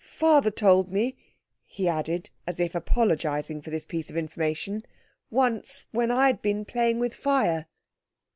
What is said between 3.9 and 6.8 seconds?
of information, "once when I'd been